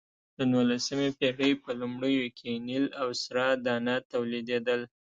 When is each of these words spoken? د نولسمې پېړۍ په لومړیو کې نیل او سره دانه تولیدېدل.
د 0.37 0.39
نولسمې 0.53 1.09
پېړۍ 1.17 1.51
په 1.63 1.69
لومړیو 1.79 2.25
کې 2.37 2.51
نیل 2.67 2.85
او 3.01 3.07
سره 3.23 3.43
دانه 3.65 3.95
تولیدېدل. 4.11 4.81